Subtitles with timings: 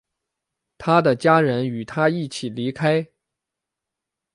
[0.79, 3.05] 他的家人与他一起离开。